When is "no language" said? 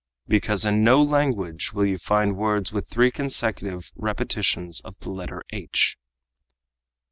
0.83-1.73